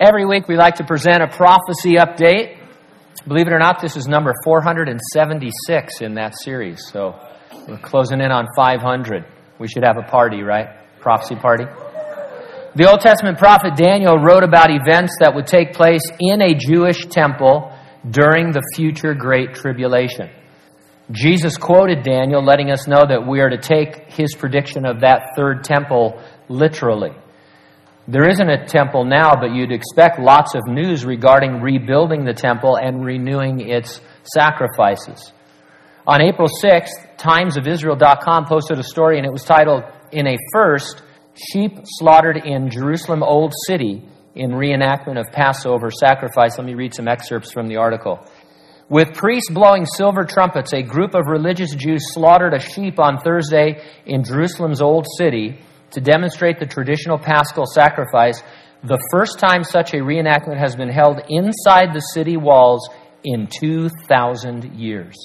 Every 0.00 0.24
week 0.24 0.46
we 0.46 0.56
like 0.56 0.76
to 0.76 0.84
present 0.84 1.24
a 1.24 1.26
prophecy 1.26 1.94
update. 1.94 2.56
Believe 3.26 3.48
it 3.48 3.52
or 3.52 3.58
not, 3.58 3.80
this 3.80 3.96
is 3.96 4.06
number 4.06 4.32
476 4.44 6.00
in 6.02 6.14
that 6.14 6.38
series. 6.38 6.86
So 6.92 7.18
we're 7.66 7.78
closing 7.78 8.20
in 8.20 8.30
on 8.30 8.46
500. 8.54 9.24
We 9.58 9.66
should 9.66 9.82
have 9.82 9.96
a 9.96 10.08
party, 10.08 10.42
right? 10.42 10.68
Prophecy 11.00 11.34
party. 11.34 11.64
The 12.76 12.88
Old 12.88 13.00
Testament 13.00 13.38
prophet 13.38 13.74
Daniel 13.74 14.18
wrote 14.18 14.44
about 14.44 14.70
events 14.70 15.16
that 15.18 15.34
would 15.34 15.48
take 15.48 15.72
place 15.72 16.02
in 16.20 16.42
a 16.42 16.54
Jewish 16.54 17.04
temple 17.06 17.76
during 18.08 18.52
the 18.52 18.62
future 18.76 19.14
Great 19.14 19.54
Tribulation. 19.54 20.30
Jesus 21.10 21.56
quoted 21.56 22.04
Daniel, 22.04 22.44
letting 22.44 22.70
us 22.70 22.86
know 22.86 23.04
that 23.04 23.26
we 23.26 23.40
are 23.40 23.50
to 23.50 23.58
take 23.58 24.12
his 24.12 24.32
prediction 24.36 24.86
of 24.86 25.00
that 25.00 25.34
third 25.34 25.64
temple 25.64 26.22
literally. 26.48 27.16
There 28.10 28.26
isn't 28.26 28.48
a 28.48 28.64
temple 28.64 29.04
now, 29.04 29.34
but 29.38 29.54
you'd 29.54 29.70
expect 29.70 30.18
lots 30.18 30.54
of 30.54 30.62
news 30.66 31.04
regarding 31.04 31.60
rebuilding 31.60 32.24
the 32.24 32.32
temple 32.32 32.76
and 32.76 33.04
renewing 33.04 33.60
its 33.60 34.00
sacrifices. 34.24 35.30
On 36.06 36.22
April 36.22 36.48
6th, 36.48 37.18
timesofisrael.com 37.18 38.46
posted 38.46 38.78
a 38.78 38.82
story 38.82 39.18
and 39.18 39.26
it 39.26 39.30
was 39.30 39.44
titled, 39.44 39.84
In 40.10 40.26
a 40.26 40.38
First, 40.54 41.02
Sheep 41.34 41.80
Slaughtered 41.84 42.38
in 42.38 42.70
Jerusalem 42.70 43.22
Old 43.22 43.52
City 43.66 44.02
in 44.34 44.52
Reenactment 44.52 45.20
of 45.20 45.30
Passover 45.30 45.90
Sacrifice. 45.90 46.56
Let 46.56 46.66
me 46.66 46.74
read 46.74 46.94
some 46.94 47.08
excerpts 47.08 47.52
from 47.52 47.68
the 47.68 47.76
article. 47.76 48.26
With 48.88 49.12
priests 49.12 49.50
blowing 49.50 49.84
silver 49.84 50.24
trumpets, 50.24 50.72
a 50.72 50.82
group 50.82 51.14
of 51.14 51.26
religious 51.26 51.74
Jews 51.74 52.14
slaughtered 52.14 52.54
a 52.54 52.58
sheep 52.58 52.98
on 52.98 53.18
Thursday 53.18 53.82
in 54.06 54.24
Jerusalem's 54.24 54.80
Old 54.80 55.04
City 55.18 55.60
to 55.92 56.00
demonstrate 56.00 56.58
the 56.58 56.66
traditional 56.66 57.18
paschal 57.18 57.66
sacrifice, 57.66 58.42
the 58.84 59.02
first 59.10 59.38
time 59.38 59.64
such 59.64 59.92
a 59.92 59.98
reenactment 59.98 60.58
has 60.58 60.76
been 60.76 60.88
held 60.88 61.20
inside 61.28 61.92
the 61.92 62.00
city 62.00 62.36
walls 62.36 62.88
in 63.24 63.48
2,000 63.60 64.74
years. 64.74 65.16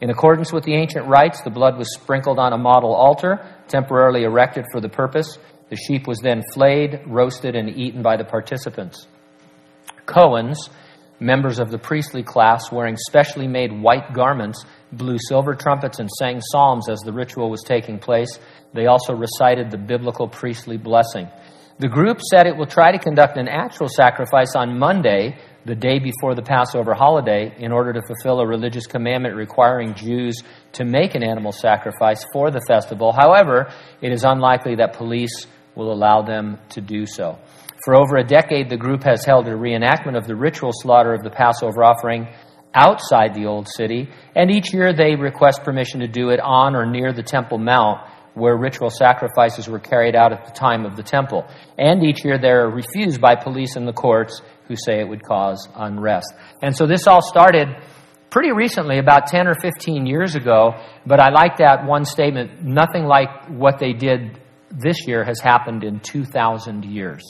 In 0.00 0.10
accordance 0.10 0.52
with 0.52 0.64
the 0.64 0.74
ancient 0.74 1.06
rites, 1.06 1.40
the 1.42 1.50
blood 1.50 1.76
was 1.76 1.92
sprinkled 1.94 2.38
on 2.38 2.52
a 2.52 2.58
model 2.58 2.94
altar, 2.94 3.44
temporarily 3.68 4.24
erected 4.24 4.64
for 4.72 4.80
the 4.80 4.88
purpose. 4.88 5.38
The 5.70 5.76
sheep 5.76 6.06
was 6.06 6.18
then 6.20 6.42
flayed, 6.54 7.00
roasted, 7.06 7.54
and 7.54 7.68
eaten 7.68 8.02
by 8.02 8.16
the 8.16 8.24
participants. 8.24 9.06
Cohens, 10.06 10.70
members 11.20 11.58
of 11.58 11.70
the 11.70 11.78
priestly 11.78 12.22
class 12.22 12.70
wearing 12.70 12.96
specially 12.96 13.48
made 13.48 13.72
white 13.72 14.12
garments, 14.12 14.64
blew 14.92 15.16
silver 15.28 15.54
trumpets 15.54 15.98
and 15.98 16.08
sang 16.18 16.40
psalms 16.40 16.88
as 16.88 16.98
the 17.00 17.12
ritual 17.12 17.50
was 17.50 17.62
taking 17.62 17.98
place. 17.98 18.38
They 18.72 18.86
also 18.86 19.14
recited 19.14 19.70
the 19.70 19.78
biblical 19.78 20.28
priestly 20.28 20.76
blessing. 20.76 21.28
The 21.78 21.88
group 21.88 22.20
said 22.20 22.46
it 22.46 22.56
will 22.56 22.66
try 22.66 22.90
to 22.90 22.98
conduct 22.98 23.36
an 23.36 23.46
actual 23.46 23.88
sacrifice 23.88 24.56
on 24.56 24.78
Monday, 24.78 25.38
the 25.64 25.76
day 25.76 26.00
before 26.00 26.34
the 26.34 26.42
Passover 26.42 26.92
holiday, 26.92 27.54
in 27.56 27.70
order 27.70 27.92
to 27.92 28.02
fulfill 28.04 28.40
a 28.40 28.46
religious 28.46 28.86
commandment 28.86 29.36
requiring 29.36 29.94
Jews 29.94 30.42
to 30.72 30.84
make 30.84 31.14
an 31.14 31.22
animal 31.22 31.52
sacrifice 31.52 32.24
for 32.32 32.50
the 32.50 32.60
festival. 32.66 33.12
However, 33.12 33.72
it 34.00 34.10
is 34.10 34.24
unlikely 34.24 34.76
that 34.76 34.94
police 34.94 35.46
will 35.76 35.92
allow 35.92 36.22
them 36.22 36.58
to 36.70 36.80
do 36.80 37.06
so. 37.06 37.38
For 37.84 37.94
over 37.94 38.16
a 38.16 38.24
decade, 38.24 38.68
the 38.68 38.76
group 38.76 39.04
has 39.04 39.24
held 39.24 39.46
a 39.46 39.52
reenactment 39.52 40.16
of 40.16 40.26
the 40.26 40.36
ritual 40.36 40.70
slaughter 40.72 41.14
of 41.14 41.22
the 41.22 41.30
Passover 41.30 41.84
offering 41.84 42.28
outside 42.74 43.34
the 43.34 43.46
Old 43.46 43.68
City, 43.68 44.08
and 44.36 44.50
each 44.50 44.74
year 44.74 44.92
they 44.92 45.14
request 45.14 45.62
permission 45.62 46.00
to 46.00 46.08
do 46.08 46.30
it 46.30 46.40
on 46.40 46.76
or 46.76 46.86
near 46.86 47.12
the 47.12 47.22
Temple 47.22 47.58
Mount 47.58 48.00
where 48.38 48.56
ritual 48.56 48.90
sacrifices 48.90 49.68
were 49.68 49.78
carried 49.78 50.14
out 50.14 50.32
at 50.32 50.46
the 50.46 50.52
time 50.52 50.84
of 50.84 50.96
the 50.96 51.02
temple. 51.02 51.46
And 51.76 52.04
each 52.04 52.24
year 52.24 52.38
they're 52.38 52.68
refused 52.68 53.20
by 53.20 53.34
police 53.34 53.76
and 53.76 53.86
the 53.86 53.92
courts 53.92 54.40
who 54.68 54.76
say 54.76 55.00
it 55.00 55.08
would 55.08 55.22
cause 55.22 55.68
unrest. 55.74 56.32
And 56.62 56.76
so 56.76 56.86
this 56.86 57.06
all 57.06 57.22
started 57.22 57.68
pretty 58.30 58.52
recently, 58.52 58.98
about 58.98 59.26
10 59.26 59.48
or 59.48 59.54
15 59.60 60.06
years 60.06 60.36
ago, 60.36 60.74
but 61.06 61.20
I 61.20 61.30
like 61.30 61.56
that 61.58 61.86
one 61.86 62.04
statement 62.04 62.62
nothing 62.62 63.04
like 63.04 63.48
what 63.48 63.78
they 63.78 63.92
did 63.92 64.40
this 64.70 65.06
year 65.06 65.24
has 65.24 65.40
happened 65.40 65.82
in 65.82 66.00
2,000 66.00 66.84
years. 66.84 67.24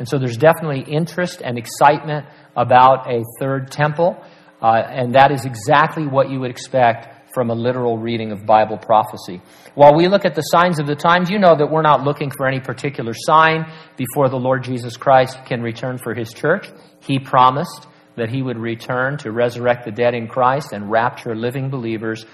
And 0.00 0.08
so 0.08 0.18
there's 0.18 0.38
definitely 0.38 0.80
interest 0.92 1.42
and 1.44 1.58
excitement 1.58 2.26
about 2.56 3.06
a 3.06 3.22
third 3.38 3.70
temple, 3.70 4.16
uh, 4.62 4.82
and 4.88 5.14
that 5.14 5.30
is 5.30 5.44
exactly 5.44 6.06
what 6.06 6.30
you 6.30 6.40
would 6.40 6.50
expect 6.50 7.34
from 7.34 7.50
a 7.50 7.54
literal 7.54 7.98
reading 7.98 8.32
of 8.32 8.46
Bible 8.46 8.78
prophecy. 8.78 9.42
While 9.74 9.94
we 9.94 10.08
look 10.08 10.24
at 10.24 10.34
the 10.34 10.40
signs 10.40 10.80
of 10.80 10.86
the 10.86 10.96
times, 10.96 11.30
you 11.30 11.38
know 11.38 11.54
that 11.54 11.70
we're 11.70 11.82
not 11.82 12.02
looking 12.02 12.30
for 12.30 12.48
any 12.48 12.60
particular 12.60 13.12
sign 13.14 13.70
before 13.98 14.30
the 14.30 14.38
Lord 14.38 14.64
Jesus 14.64 14.96
Christ 14.96 15.38
can 15.44 15.60
return 15.60 15.98
for 15.98 16.14
his 16.14 16.32
church. 16.32 16.70
He 17.00 17.18
promised 17.18 17.86
that 18.16 18.30
he 18.30 18.42
would 18.42 18.58
return 18.58 19.18
to 19.18 19.30
resurrect 19.30 19.84
the 19.84 19.92
dead 19.92 20.14
in 20.14 20.28
Christ 20.28 20.72
and 20.72 20.90
rapture 20.90 21.36
living 21.36 21.68
believers, 21.68 22.24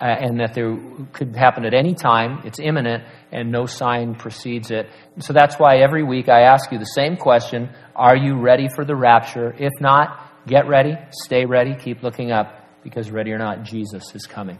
uh, 0.00 0.04
and 0.04 0.40
that 0.40 0.54
there 0.54 0.76
could 1.12 1.36
happen 1.36 1.64
at 1.64 1.74
any 1.74 1.94
time. 1.94 2.42
It's 2.44 2.58
imminent, 2.58 3.04
and 3.30 3.50
no 3.50 3.66
sign 3.66 4.14
precedes 4.14 4.70
it. 4.70 4.88
So 5.20 5.32
that's 5.32 5.56
why 5.56 5.78
every 5.78 6.02
week 6.02 6.28
I 6.28 6.42
ask 6.42 6.70
you 6.72 6.78
the 6.78 6.84
same 6.84 7.16
question 7.16 7.70
Are 7.94 8.16
you 8.16 8.38
ready 8.38 8.68
for 8.68 8.84
the 8.84 8.96
rapture? 8.96 9.54
If 9.58 9.72
not, 9.80 10.46
get 10.46 10.66
ready, 10.66 10.96
stay 11.10 11.44
ready, 11.44 11.74
keep 11.74 12.02
looking 12.02 12.32
up 12.32 12.82
because 12.82 13.10
ready 13.10 13.32
or 13.32 13.38
not, 13.38 13.62
Jesus 13.62 14.14
is 14.14 14.26
coming. 14.26 14.58